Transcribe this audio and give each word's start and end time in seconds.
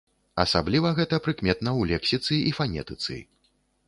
Асабліва 0.43 0.91
гэта 0.99 1.19
прыкметна 1.27 1.73
ў 1.79 1.91
лексіцы 1.91 2.39
і 2.47 2.55
фанетыцы. 2.61 3.19